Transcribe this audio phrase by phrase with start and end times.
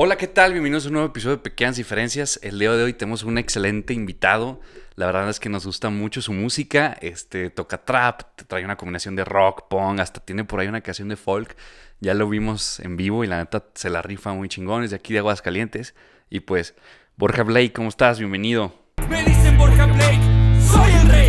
[0.00, 0.52] Hola, ¿qué tal?
[0.52, 2.38] Bienvenidos a un nuevo episodio de Pequeñas Diferencias.
[2.44, 4.60] El día de hoy tenemos un excelente invitado.
[4.94, 6.96] La verdad es que nos gusta mucho su música.
[7.00, 11.08] Este toca trap, trae una combinación de rock, punk, hasta tiene por ahí una canción
[11.08, 11.56] de folk.
[11.98, 15.14] Ya lo vimos en vivo y la neta se la rifa muy chingones de aquí
[15.14, 15.96] de Aguascalientes.
[16.30, 16.76] Y pues,
[17.16, 18.20] Borja Blake, ¿cómo estás?
[18.20, 18.72] Bienvenido.
[19.10, 20.20] Me dicen Borja Blake,
[20.64, 21.28] soy el rey.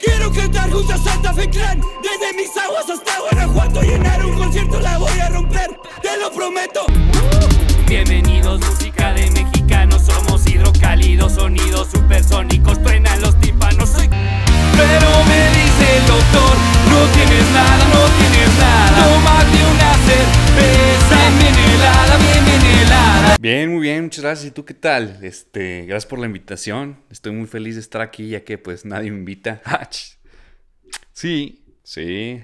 [0.00, 1.80] Quiero cantar junto a Santa Fe Clan
[2.36, 5.70] Mis aguas hasta Guanajuato Llenar un concierto la voy a romper
[6.02, 6.84] Te lo prometo
[7.86, 14.08] Bienvenidos música de mexicanos Somos hidrocálidos, sonidos supersónicos Truenan los tímpanos soy...
[14.08, 16.56] Pero me dice el doctor
[16.90, 23.70] No tienes nada, no tienes nada Tómate una cerveza Bien helada, bien, bien helada Bien,
[23.70, 24.48] muy bien, muchas gracias.
[24.48, 25.18] ¿Y tú qué tal?
[25.22, 26.98] Este, gracias por la invitación.
[27.10, 29.60] Estoy muy feliz de estar aquí ya que pues nadie me invita.
[29.66, 29.86] Ah,
[31.12, 32.42] sí, sí.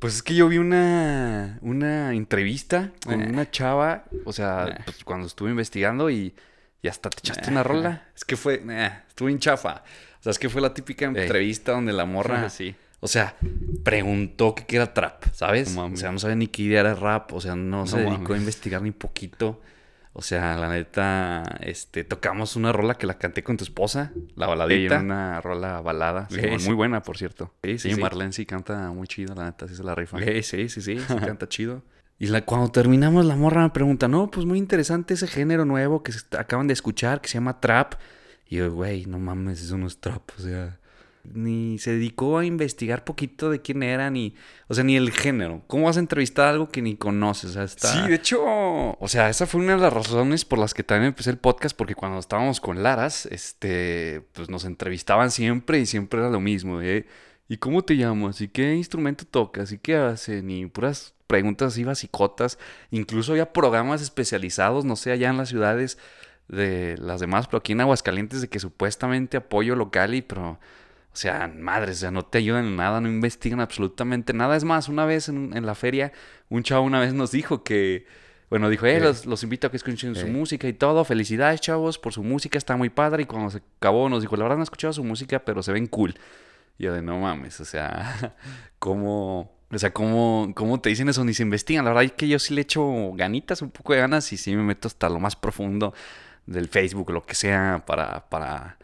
[0.00, 3.28] Pues es que yo vi una, una entrevista con Eh.
[3.28, 4.82] una chava, o sea, Eh.
[4.86, 6.34] pues, cuando estuve investigando y,
[6.80, 8.08] y hasta te echaste una rola.
[8.16, 9.82] Es que fue, eh, estuvo en chafa.
[10.18, 12.74] O sea, es que fue la típica entrevista donde la morra, Sí.
[13.00, 13.36] o sea,
[13.84, 15.74] preguntó que qué era trap, ¿sabes?
[15.74, 18.32] No o sea, no sabía ni qué idea era rap, o sea, no, se dedicó
[18.32, 19.60] a investigar ni poquito.
[20.18, 24.46] O sea, la neta, este, tocamos una rola que la canté con tu esposa, la
[24.46, 24.98] baladita.
[24.98, 27.52] Sí, una rola balada, Sí, muy buena, por cierto.
[27.62, 27.94] Sí, sí.
[27.96, 30.18] Marlene sí canta muy chido, la neta, sí se la rifa.
[30.18, 31.82] Sí, sí, sí, sí canta chido.
[32.18, 36.02] Y la, cuando terminamos, la morra me pregunta, no, pues muy interesante ese género nuevo
[36.02, 37.96] que se acaban de escuchar, que se llama trap.
[38.48, 40.78] Y yo, güey, no mames, eso no es trap, o sea...
[41.32, 44.34] Ni se dedicó a investigar poquito de quién era, ni...
[44.68, 45.62] O sea, ni el género.
[45.66, 47.50] ¿Cómo vas a entrevistar algo que ni conoces?
[47.50, 47.88] O sea, está...
[47.92, 51.08] Sí, de hecho, O sea, esa fue una de las razones por las que también
[51.08, 56.20] empecé el podcast, porque cuando estábamos con Laras, este, pues nos entrevistaban siempre y siempre
[56.20, 57.06] era lo mismo, ¿eh?
[57.48, 58.40] ¿Y cómo te llamas?
[58.40, 59.72] ¿Y qué instrumento tocas?
[59.72, 60.50] ¿Y qué hacen?
[60.50, 62.58] Y puras preguntas así basicotas.
[62.90, 65.98] Incluso había programas especializados, no sé, allá en las ciudades
[66.48, 70.58] de las demás, pero aquí en Aguascalientes de que supuestamente apoyo local y pero...
[71.16, 74.54] O sea, madres, o sea, no te ayudan en nada, no investigan absolutamente nada.
[74.54, 76.12] Es más, una vez en, en la feria,
[76.50, 78.04] un chavo una vez nos dijo que,
[78.50, 81.06] bueno, dijo, eh, los, los invito a que escuchen su música y todo.
[81.06, 83.22] Felicidades, chavos, por su música, está muy padre.
[83.22, 85.72] Y cuando se acabó, nos dijo, la verdad no he escuchado su música, pero se
[85.72, 86.14] ven cool.
[86.76, 88.36] Y yo de, no mames, o sea,
[88.78, 91.24] ¿cómo, o sea, cómo, cómo te dicen eso?
[91.24, 91.86] Ni se investigan.
[91.86, 94.54] La verdad es que yo sí le echo ganitas, un poco de ganas, y sí
[94.54, 95.94] me meto hasta lo más profundo
[96.44, 98.76] del Facebook, lo que sea, para, para,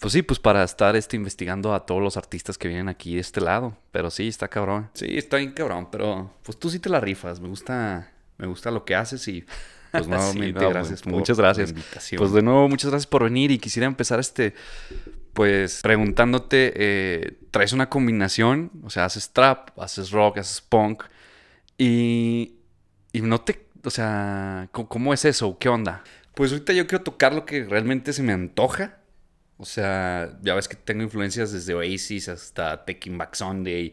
[0.00, 3.20] pues sí, pues para estar este, investigando a todos los artistas que vienen aquí de
[3.20, 3.76] este lado.
[3.90, 4.90] Pero sí, está cabrón.
[4.94, 7.40] Sí, está bien cabrón, pero pues tú sí te la rifas.
[7.40, 9.44] Me gusta, me gusta lo que haces y
[9.90, 11.02] pues Sí, nuevamente no, gracias.
[11.02, 11.74] por muchas gracias.
[12.16, 14.54] Pues de nuevo, muchas gracias por venir y quisiera empezar este,
[15.32, 21.04] pues preguntándote, eh, traes una combinación, o sea, haces trap, haces rock, haces punk
[21.76, 22.56] y,
[23.12, 25.58] y no te, o sea, ¿cómo, cómo es eso?
[25.58, 26.04] ¿Qué onda?
[26.34, 28.97] Pues ahorita yo quiero tocar lo que realmente se me antoja.
[29.58, 33.92] O sea, ya ves que tengo influencias desde Oasis hasta Taking Back Sunday.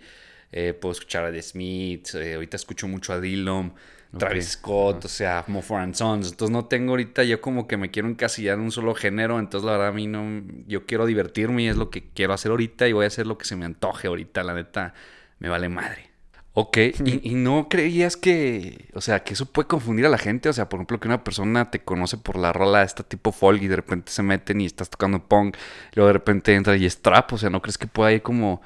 [0.51, 2.15] eh, puedo escuchar a The Smiths.
[2.15, 3.73] eh, ahorita escucho mucho a Dillon,
[4.17, 6.31] Travis Scott, o sea, Mumford and Sons.
[6.31, 9.39] Entonces no tengo ahorita yo como que me quiero encasillar en un solo género.
[9.39, 10.43] Entonces la verdad a mí no...
[10.67, 13.37] Yo quiero divertirme y es lo que quiero hacer ahorita y voy a hacer lo
[13.37, 14.43] que se me antoje ahorita.
[14.43, 14.93] La neta,
[15.39, 16.14] me vale madre.
[16.57, 20.47] Ok, ¿Y, y no creías que, o sea, que eso puede confundir a la gente?
[20.47, 23.33] O sea, por ejemplo, que una persona te conoce por la rola de este tipo
[23.33, 25.57] folk y de repente se meten y estás tocando punk,
[25.91, 28.21] y luego de repente entra y es trap, o sea, ¿no crees que pueda ir
[28.21, 28.61] como,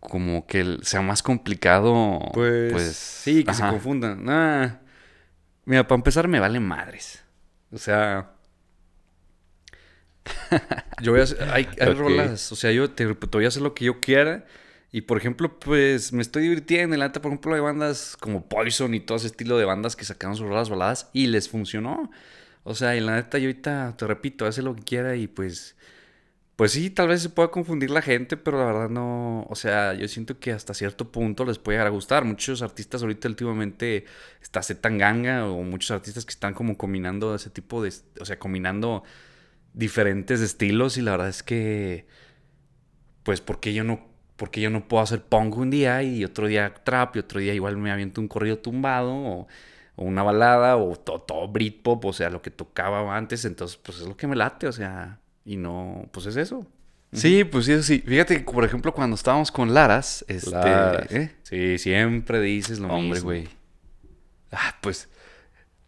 [0.00, 2.18] como que sea más complicado?
[2.32, 4.24] Pues, sí, que se confundan.
[4.24, 4.70] Nah.
[5.64, 7.22] Mira, para empezar me vale madres.
[7.70, 8.32] O sea,
[11.02, 13.74] yo voy a hacer, hay, rolas, o sea, yo te, te voy a hacer lo
[13.74, 14.44] que yo quiera.
[14.92, 16.94] Y por ejemplo, pues me estoy divirtiendo.
[16.94, 19.96] En la neta, por ejemplo, hay bandas como Poison y todo ese estilo de bandas
[19.96, 22.10] que sacaron sus rolas baladas y les funcionó.
[22.64, 25.76] O sea, y la neta, yo ahorita te repito, hace lo que quiera y pues.
[26.56, 29.46] Pues sí, tal vez se pueda confundir la gente, pero la verdad no.
[29.48, 32.24] O sea, yo siento que hasta cierto punto les puede llegar a gustar.
[32.24, 34.04] Muchos artistas ahorita últimamente
[34.42, 37.92] está Zetanganga o muchos artistas que están como combinando ese tipo de.
[38.20, 39.02] O sea, combinando
[39.74, 42.06] diferentes estilos y la verdad es que.
[43.24, 44.11] Pues, porque yo no
[44.42, 47.54] porque yo no puedo hacer punk un día y otro día trap y otro día
[47.54, 49.46] igual me aviento un corrido tumbado o,
[49.94, 54.00] o una balada o todo, todo Britpop, o sea, lo que tocaba antes, entonces pues
[54.00, 56.66] es lo que me late, o sea, y no, pues es eso.
[57.12, 58.02] Sí, pues sí, eso sí.
[58.04, 60.50] Fíjate que, por ejemplo, cuando estábamos con Laras, este...
[60.50, 61.12] Laras.
[61.12, 61.36] ¿eh?
[61.44, 63.28] Sí, siempre dices lo Hombre, mismo.
[63.28, 63.48] güey.
[64.50, 65.08] Ah, pues...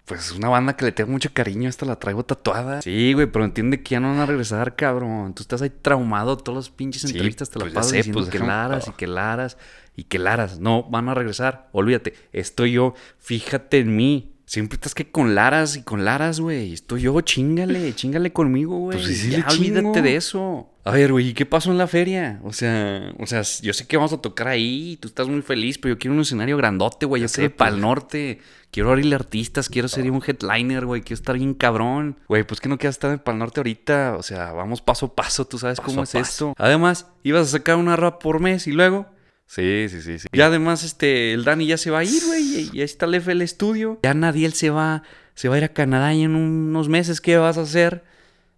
[0.04, 2.82] Pues una banda que le tengo mucho cariño, esta la traigo tatuada.
[2.82, 5.34] Sí, güey, pero entiende que ya no van a regresar, cabrón.
[5.34, 8.20] Tú estás ahí traumado, todos los pinches Sí, entrevistas te la pues pasas sé, diciendo
[8.20, 9.56] pues que Laras y que Laras.
[9.96, 11.68] y que Laras no van a regresar.
[11.72, 14.33] Olvídate, estoy yo, fíjate en mí.
[14.46, 16.72] Siempre estás que con Laras y con Laras, güey.
[16.74, 18.98] Estoy yo, chingale, chingale conmigo, güey.
[18.98, 20.70] Pues sí, sí ya olvídate de eso.
[20.84, 22.40] A ver, güey, ¿y qué pasó en la feria?
[22.44, 25.78] O sea, o sea, yo sé que vamos a tocar ahí, tú estás muy feliz,
[25.78, 27.56] pero yo quiero un escenario grandote, güey, ya sé, Exacto.
[27.56, 28.38] para el norte.
[28.70, 32.18] Quiero abrirle artistas, quiero ser un headliner, güey, quiero estar bien cabrón.
[32.28, 35.14] Güey, pues que no quieras estar en Pal Norte ahorita, o sea, vamos paso a
[35.14, 36.18] paso, tú sabes Paso cómo es paso.
[36.50, 36.54] esto.
[36.58, 39.06] Además, ibas a sacar una rap por mes y luego...
[39.46, 40.28] Sí, sí, sí, sí.
[40.32, 43.06] Ya además, este, el Dani ya se va a ir, güey, y y ahí está
[43.06, 44.00] el FL Studio.
[44.02, 45.02] Ya nadie él se va,
[45.34, 48.04] se va a ir a Canadá y en unos meses, ¿qué vas a hacer?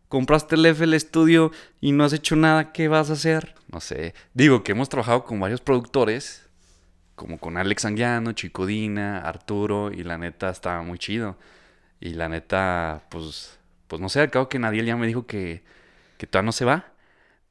[0.08, 1.50] Compraste el FL Studio
[1.80, 3.54] y no has hecho nada, ¿qué vas a hacer?
[3.70, 4.14] No sé.
[4.34, 6.46] Digo que hemos trabajado con varios productores,
[7.16, 11.36] como con Alex Anguiano, Chicodina, Arturo, y la neta estaba muy chido.
[12.00, 15.64] Y la neta, pues, pues no sé, al cabo que nadie ya me dijo que,
[16.18, 16.92] que todavía no se va.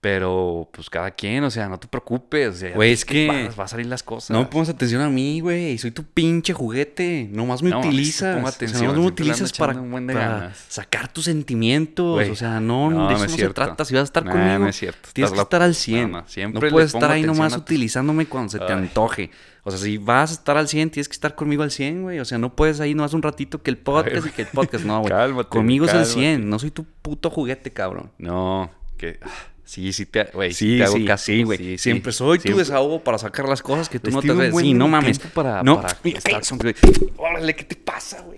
[0.05, 2.63] Pero, pues cada quien, o sea, no te preocupes.
[2.75, 4.29] Güey, es que- va, va a salir las cosas.
[4.29, 5.79] No me pongas atención a mí, güey.
[5.79, 7.27] Soy tu pinche juguete.
[7.31, 8.35] Nomás me No, utilizas.
[8.35, 12.29] pongo O sea, atención, nomás me utilizas para, sacar tus sentimientos.
[12.29, 13.83] O sea, no, no, de eso es no, se trata.
[13.83, 15.09] Si vas a estar Nah, conmigo, no es cierto.
[15.11, 16.11] tienes Estás que estar al 100.
[16.11, 18.73] No, siempre puedes estar ahí nomás atención utilizándome cuando se te Ay.
[18.73, 19.31] antoje.
[19.63, 22.19] O sea, si vas a estar al 100, tienes que estar conmigo al 100, güey.
[22.19, 24.85] O sea, no puedes ahí nomás un ratito que el podcast y que el podcast.
[24.85, 25.09] No, güey.
[25.09, 26.09] Cálmate, Conmigo es cálmate.
[26.11, 26.47] el 100.
[26.47, 28.11] No soy tu puto juguete, cabrón.
[28.19, 28.69] No,
[28.99, 29.19] que.
[29.65, 31.77] Sí, sí te, Sí, te hago sí, caso, sí, güey.
[31.77, 34.55] Siempre soy tu desahogo para sacar las cosas que tú Les no te ves.
[34.55, 35.19] Sí, no mames.
[35.19, 36.75] para- no, para estar güey.
[37.17, 38.37] Órale, ¿qué te pasa, güey?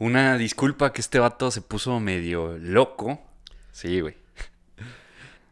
[0.00, 3.22] Una disculpa que este vato se puso medio loco.
[3.70, 4.16] Sí, güey.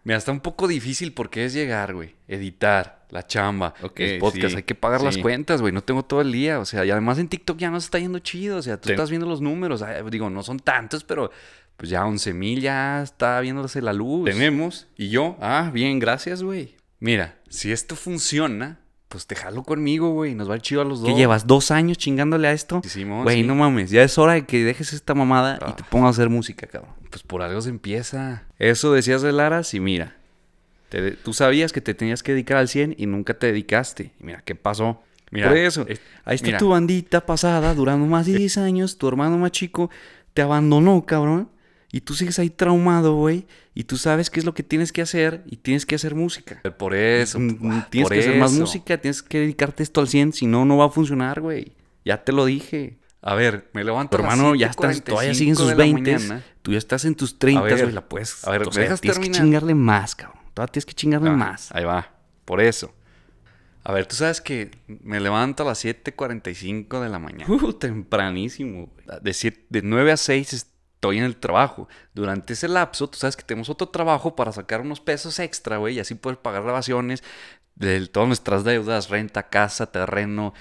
[0.05, 2.15] Mira, está un poco difícil porque es llegar, güey.
[2.29, 4.57] Editar, la chamba, Ok, el podcast.
[4.57, 5.73] Hay que pagar las cuentas, güey.
[5.73, 6.61] No tengo todo el día.
[6.61, 8.57] O sea, y además en TikTok ya no se está yendo chido.
[8.57, 9.85] O sea, tú estás viendo los números.
[10.11, 11.31] Digo, no son tantos, pero
[11.79, 14.27] pues ya 11 mil ya está viéndose la luz.
[14.29, 14.87] Tenemos.
[14.99, 16.75] Y yo, ah, bien, gracias, güey.
[17.01, 20.35] Mira, si esto funciona, pues te jalo conmigo, güey.
[20.35, 21.09] Nos va ir chido a los dos.
[21.09, 21.47] ¿Qué llevas?
[21.47, 22.83] ¿Dos años chingándole a esto?
[22.85, 23.47] Simón, Güey, sí.
[23.47, 23.91] no mames.
[23.91, 25.77] Ya es hora de que dejes esta mamada y Ah.
[25.77, 26.93] te pongas a hacer música, cabrón.
[27.09, 28.43] Pues por algo se empieza.
[28.59, 30.15] Eso decías de Laras y mira.
[30.91, 34.13] te- tú sabías que te tenías que dedicar al 100 y nunca te dedicaste.
[34.19, 35.03] Y mira, ¿qué pasó?
[35.31, 36.59] Mira, Por eso, es- ahí está mira.
[36.59, 39.91] tu bandita pasada, durando más de 10 años, tu hermano más chico
[40.33, 41.51] te abandonó, cabrón.
[41.91, 43.47] Y tú sigues ahí traumado, güey.
[43.75, 46.61] Y tú sabes qué es lo que tienes que hacer y tienes que hacer música.
[46.79, 47.41] Por eso.
[47.41, 50.65] Mm, tienes por que hacer más música, tienes que dedicarte esto al 100, si no,
[50.67, 51.73] no va a funcionar, güey.
[52.05, 52.99] Ya te lo dije.
[53.23, 56.45] A ver, me levanto las hermano ya estás, 7:45 todavía sus de la 20, mañana.
[56.63, 58.47] tú ya estás en tus 30, ver, güey, la puedes.
[58.47, 60.39] a ver, o ¿me sea, dejas tienes que chingarle más, cabrón.
[60.55, 61.73] Todavía tienes que chingarle Ah, más.
[61.75, 62.13] Ahí va.
[62.45, 62.95] Por eso.
[63.83, 67.51] A ver, tú sabes que me levanto a las 7:45 de la mañana.
[67.53, 69.21] Uh, tempranísimo, güey.
[69.23, 70.67] De, siete- de 9 a 6
[70.99, 71.89] estoy en el trabajo.
[72.13, 75.95] Durante ese lapso, tú sabes que tenemos otro trabajo para sacar unos pesos extra, güey,
[75.95, 77.23] y así poder pagar grabaciones
[77.77, 80.55] de todas nuestras deudas, renta, casa, terreno,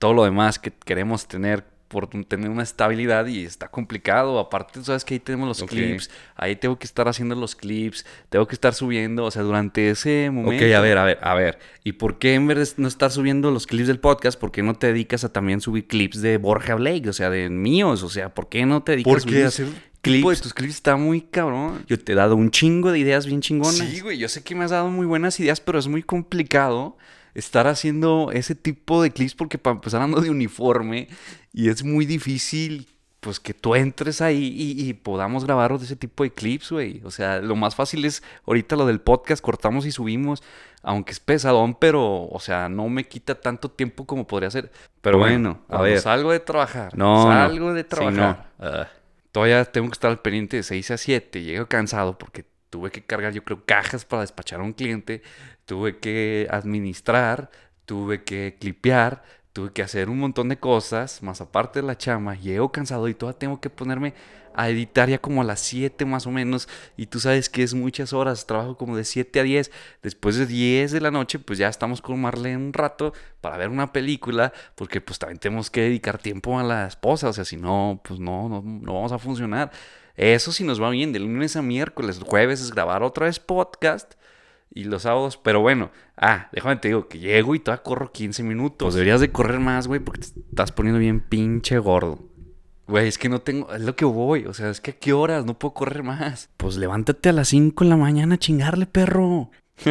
[0.00, 4.38] todo lo demás que queremos tener por tener una estabilidad y está complicado.
[4.38, 8.46] Aparte, sabes que ahí tenemos los clips, ahí tengo que estar haciendo los clips, tengo
[8.46, 10.64] que estar subiendo, o sea, durante ese momento.
[10.64, 11.58] Ok, a ver, a ver, a ver.
[11.84, 14.62] ¿Y por qué en vez de no estar subiendo los clips del podcast, por qué
[14.62, 17.08] no te dedicas a también subir clips de Borja Blake?
[17.08, 18.02] O sea, de míos.
[18.02, 19.66] O sea, ¿por qué no te dedicas a Porque subir hacer
[20.02, 20.28] clips?
[20.28, 21.84] de tus clips está muy cabrón.
[21.86, 23.76] Yo te he dado un chingo de ideas bien chingonas.
[23.76, 26.96] Sí, güey, yo sé que me has dado muy buenas ideas, pero es muy complicado
[27.38, 31.08] estar haciendo ese tipo de clips porque para empezar ando de uniforme
[31.52, 32.88] y es muy difícil
[33.20, 37.00] pues que tú entres ahí y, y podamos grabar ese tipo de clips, güey.
[37.04, 40.42] O sea, lo más fácil es ahorita lo del podcast, cortamos y subimos,
[40.82, 44.70] aunque es pesadón, pero, o sea, no me quita tanto tiempo como podría ser.
[45.00, 46.00] Pero bueno, a ver.
[46.00, 46.96] salgo de trabajar.
[46.96, 47.24] No.
[47.24, 48.52] Salgo de Sí, trabajar.
[48.60, 48.86] Ah,
[49.32, 51.42] todavía tengo que estar al pendiente de 6 a 7.
[51.42, 55.22] Llego cansado porque tuve que cargar, yo creo, cajas para despachar a un cliente.
[55.64, 57.50] Tuve que administrar,
[57.84, 59.22] tuve que clipear,
[59.52, 62.34] tuve que hacer un montón de cosas, más aparte de la chama.
[62.34, 64.14] Llego cansado y todavía tengo que ponerme
[64.58, 66.68] a editar ya como a las 7 más o menos.
[66.96, 69.70] Y tú sabes que es muchas horas, trabajo como de 7 a 10.
[70.02, 73.68] Después de 10 de la noche, pues ya estamos con Marlene un rato para ver
[73.68, 77.28] una película, porque pues también tenemos que dedicar tiempo a la esposa.
[77.28, 79.70] O sea, si no, pues no, no, no vamos a funcionar.
[80.18, 84.14] Eso sí nos va bien, de lunes a miércoles, jueves es grabar otra vez podcast
[84.74, 88.42] y los sábados, pero bueno, ah, déjame te digo que llego y todavía corro 15
[88.42, 88.86] minutos.
[88.86, 92.18] Pues deberías de correr más, güey, porque te estás poniendo bien pinche gordo.
[92.88, 95.12] Güey, es que no tengo, es lo que voy, o sea, es que a qué
[95.12, 96.50] horas, no puedo correr más.
[96.56, 99.52] Pues levántate a las 5 de la mañana a chingarle, perro.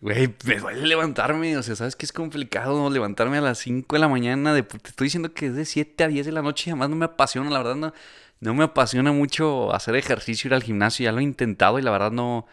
[0.00, 2.90] Güey, me duele levantarme, o sea, sabes que es complicado ¿no?
[2.90, 6.04] levantarme a las 5 de la mañana, de, te estoy diciendo que es de 7
[6.04, 7.94] a 10 de la noche y además no me apasiona, la verdad no,
[8.40, 11.90] no me apasiona mucho hacer ejercicio, ir al gimnasio, ya lo he intentado y la
[11.90, 12.46] verdad no,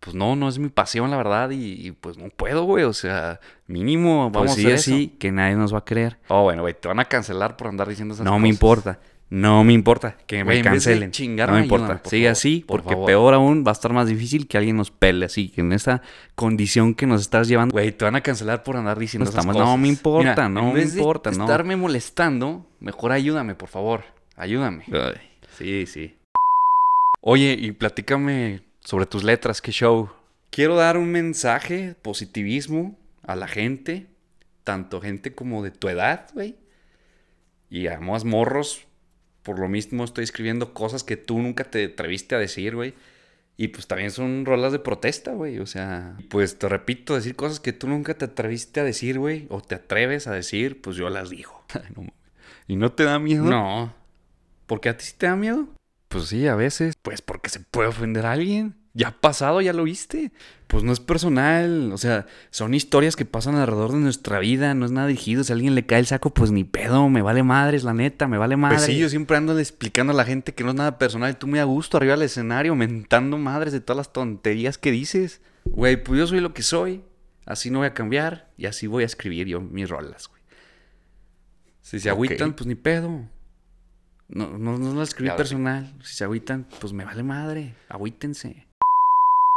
[0.00, 2.84] pues no, no es mi pasión, la verdad, y, y pues no puedo, güey.
[2.84, 5.18] O sea, mínimo, vamos Pues a sí, hacer así, eso.
[5.18, 6.18] que nadie nos va a creer.
[6.28, 8.42] Oh, bueno, güey, te van a cancelar por andar diciendo esas No cosas.
[8.42, 8.98] me importa.
[9.32, 11.12] No me importa que me cancelen.
[11.12, 12.00] chingarme, no me importa.
[12.10, 13.06] Sigue favor, así, por porque favor.
[13.06, 15.26] peor aún va a estar más difícil que alguien nos pele.
[15.26, 16.02] Así que en esa
[16.34, 17.70] condición que nos estás llevando.
[17.72, 19.68] Güey, te van a cancelar por andar diciendo No esas estamos- cosas.
[19.68, 21.44] no me importa, Mira, no en me vez de importa, no.
[21.44, 24.02] estarme molestando, mejor ayúdame, por favor.
[24.40, 24.84] Ayúdame.
[24.90, 25.20] Ay,
[25.58, 26.16] sí, sí.
[27.20, 30.08] Oye, y platícame sobre tus letras, qué show.
[30.48, 34.06] Quiero dar un mensaje, positivismo a la gente,
[34.64, 36.56] tanto gente como de tu edad, güey.
[37.68, 38.86] Y a más morros,
[39.42, 42.94] por lo mismo estoy escribiendo cosas que tú nunca te atreviste a decir, güey.
[43.58, 45.58] Y pues también son rolas de protesta, güey.
[45.58, 49.46] O sea, pues te repito, decir cosas que tú nunca te atreviste a decir, güey.
[49.50, 51.62] O te atreves a decir, pues yo las digo.
[51.94, 52.06] No.
[52.66, 53.44] ¿Y no te da miedo?
[53.44, 53.99] No.
[54.70, 55.66] ¿Por qué a ti sí te da miedo?
[56.06, 56.94] Pues sí, a veces.
[57.02, 58.76] Pues porque se puede ofender a alguien.
[58.94, 60.30] Ya ha pasado, ya lo viste.
[60.68, 61.90] Pues no es personal.
[61.92, 64.72] O sea, son historias que pasan alrededor de nuestra vida.
[64.74, 65.42] No es nada dirigido.
[65.42, 67.08] Si a alguien le cae el saco, pues ni pedo.
[67.08, 68.28] Me vale madres, la neta.
[68.28, 68.82] Me vale madres.
[68.82, 71.36] Pues sí, yo siempre ando explicando a la gente que no es nada personal.
[71.36, 75.40] Tú muy a gusto arriba del escenario, mentando madres de todas las tonterías que dices.
[75.64, 77.02] Güey, pues yo soy lo que soy.
[77.44, 78.52] Así no voy a cambiar.
[78.56, 80.42] Y así voy a escribir yo mis rolas, güey.
[81.80, 83.28] Si se agüitan, pues ni pedo.
[84.32, 85.36] No, no, no lo escribí sí.
[85.36, 85.92] personal.
[86.02, 87.74] Si se agüitan, pues me vale madre.
[87.88, 88.66] Agüítense.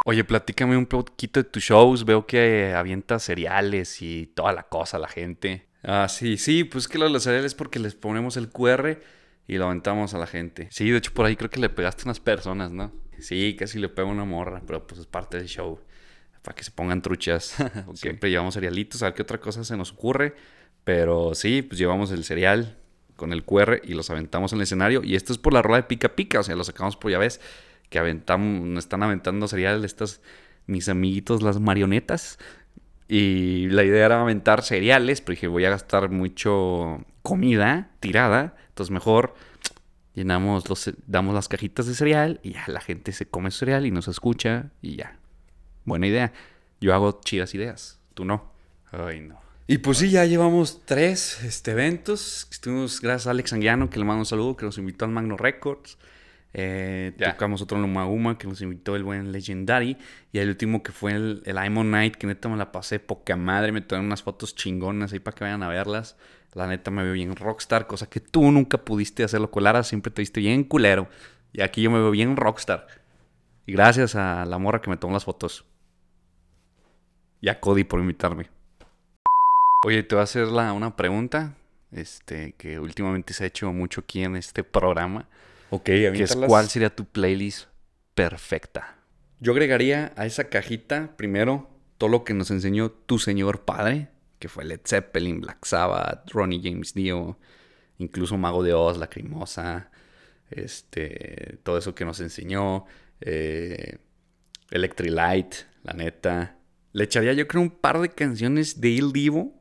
[0.06, 2.06] Oye, platícame un poquito de tus shows.
[2.06, 5.66] Veo que avientas cereales y toda la cosa a la gente.
[5.84, 9.00] Ah, sí, sí, pues que lo de los cereales es porque les ponemos el QR
[9.48, 10.68] y lo aventamos a la gente.
[10.72, 12.92] Sí, de hecho por ahí creo que le pegaste a unas personas, ¿no?
[13.20, 15.80] Sí, casi le pego a una morra, pero pues es parte del show.
[16.42, 17.56] Para que se pongan truchas.
[17.94, 20.36] Siempre llevamos cerealitos, a ver qué otra cosa se nos ocurre.
[20.84, 22.78] Pero sí, pues llevamos el cereal
[23.24, 25.02] con el QR y los aventamos en el escenario.
[25.02, 27.18] Y esto es por la rola de pica pica, o sea, lo sacamos por ya
[27.18, 27.40] ves
[27.90, 30.20] que aventamos, están aventando cereal estas
[30.68, 32.38] mis amiguitos las marionetas.
[33.08, 38.92] Y la idea era aventar cereales, pero dije, voy a gastar mucho comida tirada, entonces
[38.92, 39.36] mejor
[40.14, 43.92] llenamos los damos las cajitas de cereal y ya la gente se come cereal y
[43.92, 45.18] nos escucha y ya.
[45.86, 46.34] Buena idea.
[46.82, 48.52] Yo hago chidas ideas, tú no.
[48.92, 49.40] Ay, no.
[49.66, 52.48] Y pues sí, ya llevamos tres este, eventos.
[52.52, 55.38] Estuvimos gracias a Alex Anguiano, que le mando un saludo, que nos invitó al Magno
[55.38, 55.98] Records.
[56.54, 57.14] Eh.
[57.18, 59.98] Tocamos otro en Luma que nos invitó el buen Legendary.
[60.34, 63.38] Y el último que fue el, el Imo Night, que neta me la pasé poca
[63.38, 63.72] madre.
[63.72, 66.18] Me tomaron unas fotos chingonas ahí para que vayan a verlas.
[66.54, 69.84] La neta me veo bien rockstar, cosa que tú nunca pudiste hacerlo colara.
[69.84, 71.08] Siempre te viste bien culero.
[71.54, 72.86] Y aquí yo me veo bien rockstar.
[73.66, 75.66] Y gracias a la morra que me tomó las fotos.
[77.40, 78.50] Y a Cody por invitarme.
[79.86, 81.56] Oye, te voy a hacer la- una pregunta.
[81.92, 85.30] Este, que últimamente se ha hecho mucho aquí en este programa.
[85.70, 87.68] Ok, Que es cuál sería tu playlist
[88.16, 88.98] perfecta.
[89.40, 94.10] Yo agregaría a esa cajita primero todo lo que nos enseñó tu señor padre,
[94.40, 97.38] que fue Led Zeppelin, Black Sabbath, Ronnie James Dio,
[98.00, 99.92] incluso Mago de Oz, Lacrimosa,
[100.50, 102.86] este, todo eso que nos enseñó,
[103.22, 103.98] eh,
[104.72, 106.58] Electric Light, la neta.
[106.94, 109.54] Le echaría yo creo un par de canciones de Il Divo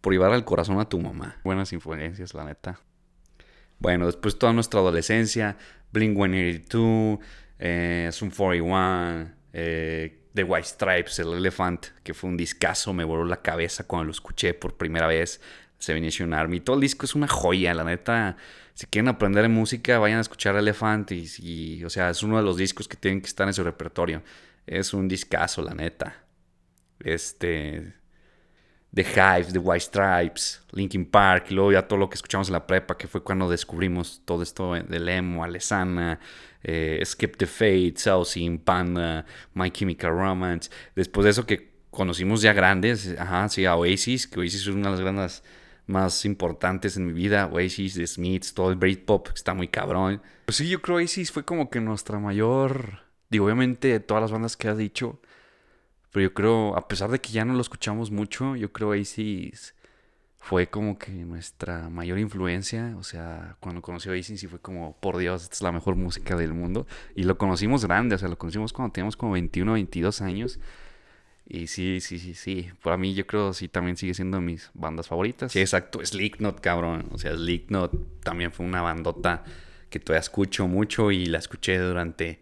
[0.00, 1.36] por llevar al corazón a tu mamá.
[1.44, 2.80] Buenas influencias, la neta.
[3.78, 5.56] Bueno, después toda nuestra adolescencia,
[5.92, 7.18] Blink 182,
[7.58, 13.24] eh, Zoom 41, eh, The White Stripes, El Elephant, que fue un discazo, me voló
[13.24, 15.40] la cabeza cuando lo escuché por primera vez.
[15.78, 18.36] Seven Nation Army, todo el disco es una joya, la neta.
[18.74, 22.42] Si quieren aprender de música, vayan a escuchar Elephant y, o sea, es uno de
[22.42, 24.22] los discos que tienen que estar en su repertorio.
[24.66, 26.22] Es un discazo, la neta.
[27.00, 27.94] Este,
[28.94, 32.54] The Hives, The White Stripes, Linkin Park, y luego ya todo lo que escuchamos en
[32.54, 36.18] la prepa, que fue cuando descubrimos todo esto del emo, Alesana,
[36.62, 40.70] eh, Skip the Fate, Saucin, Panda, My Chemical Romance.
[40.96, 44.86] Después de eso que conocimos ya grandes, ajá, sí, a Oasis, que Oasis es una
[44.86, 45.42] de las grandes
[45.86, 50.20] más importantes en mi vida, Oasis, The Smiths, todo el Britpop, está muy cabrón.
[50.46, 54.56] Pues sí, yo creo Oasis fue como que nuestra mayor, digo, obviamente todas las bandas
[54.56, 55.20] que has dicho,
[56.12, 59.74] pero yo creo, a pesar de que ya no lo escuchamos mucho, yo creo Oasis
[60.38, 62.94] fue como que nuestra mayor influencia.
[62.98, 65.96] O sea, cuando conocí a Oasis sí fue como, por Dios, esta es la mejor
[65.96, 66.86] música del mundo.
[67.14, 70.58] Y lo conocimos grande, o sea, lo conocimos cuando teníamos como 21, 22 años.
[71.46, 72.70] Y sí, sí, sí, sí.
[72.82, 75.52] Para mí yo creo sí también sigue siendo mis bandas favoritas.
[75.52, 76.04] Sí, exacto.
[76.04, 77.08] Slipknot, cabrón.
[77.12, 79.44] O sea, Slipknot también fue una bandota
[79.90, 82.40] que todavía escucho mucho y la escuché durante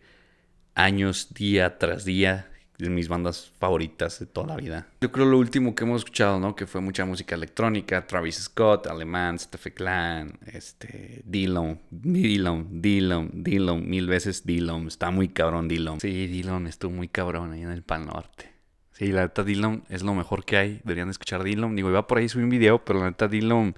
[0.74, 2.50] años, día tras día.
[2.78, 4.86] De mis bandas favoritas de toda la vida.
[5.00, 6.54] Yo creo lo último que hemos escuchado, ¿no?
[6.54, 13.88] Que fue mucha música electrónica, Travis Scott, Alemán, Stefan Clan, este, Dillon, Dillon, Dillon, Dillon,
[13.88, 14.86] mil veces Dillon.
[14.86, 16.00] Está muy cabrón Dillon.
[16.00, 18.52] Sí, Dillon estuvo muy cabrón ahí en el Pal Norte.
[18.92, 20.80] Sí, la neta Dillon es lo mejor que hay.
[20.84, 21.74] Deberían escuchar Dillon.
[21.74, 23.76] Digo, iba por ahí subí un video, pero la neta Dillon...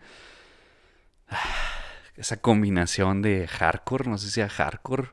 [2.17, 5.09] Esa combinación de hardcore, no sé si a hardcore,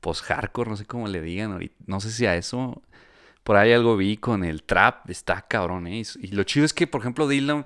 [0.00, 1.76] post-hardcore, no sé cómo le digan ahorita.
[1.86, 2.82] No sé si a eso
[3.48, 6.02] por ahí algo vi con el trap, está cabrón, ¿eh?
[6.20, 7.64] Y lo chido es que, por ejemplo, Dylan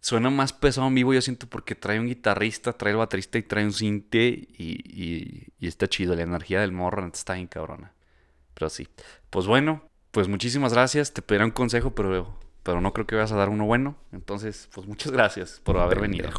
[0.00, 3.42] suena más pesado en vivo, yo siento, porque trae un guitarrista, trae el baterista y
[3.42, 6.16] trae un cinte y, y, está chido.
[6.16, 7.92] La energía del morro está bien cabrona.
[8.54, 8.88] Pero sí.
[9.28, 11.12] Pues bueno, pues muchísimas gracias.
[11.12, 13.98] Te pediré un consejo, pero, pero no creo que vayas a dar uno bueno.
[14.10, 16.30] Entonces, pues muchas gracias por haber venido.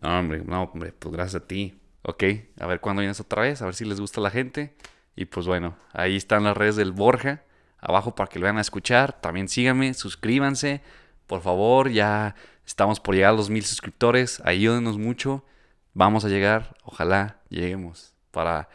[0.00, 1.78] No, hombre, no, hombre, pues gracias a ti.
[2.00, 2.24] Ok,
[2.58, 4.74] a ver cuándo vienes otra vez, a ver si les gusta a la gente.
[5.14, 7.42] Y pues bueno, ahí están las redes del Borja
[7.78, 9.20] abajo para que lo vayan a escuchar.
[9.20, 10.82] También síganme, suscríbanse.
[11.26, 14.40] Por favor, ya estamos por llegar a los mil suscriptores.
[14.44, 15.44] Ayúdenos mucho.
[15.94, 16.76] Vamos a llegar.
[16.82, 18.14] Ojalá lleguemos.
[18.30, 18.68] Para...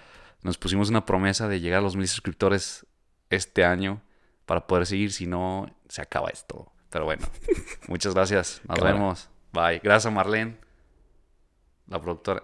[0.43, 2.86] Nos pusimos una promesa de llegar a los mil suscriptores
[3.29, 4.01] este año
[4.46, 5.12] para poder seguir.
[5.12, 6.72] Si no, se acaba esto.
[6.89, 7.27] Pero bueno,
[7.88, 8.62] muchas gracias.
[8.67, 9.29] Nos vemos.
[9.53, 9.79] Bye.
[9.84, 10.58] Gracias a Marlene,
[11.88, 12.43] la productora,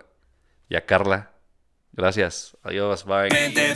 [0.70, 1.37] y a Carla.
[1.98, 2.56] Gracias.
[2.62, 3.06] Adiós.
[3.06, 3.30] Bye.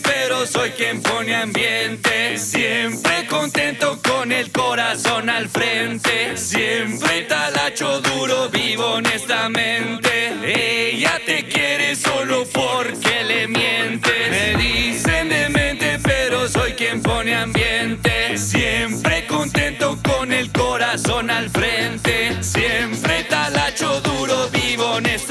[0.03, 2.37] pero soy quien pone ambiente.
[2.37, 6.37] Siempre contento con el corazón al frente.
[6.37, 10.33] Siempre talacho duro, vivo honestamente.
[10.43, 14.29] Ella te quiere solo porque le mientes.
[14.29, 18.37] Me dicen demente, pero soy quien pone ambiente.
[18.37, 22.43] Siempre contento con el corazón al frente.
[22.43, 25.30] Siempre talacho duro, vivo honestamente.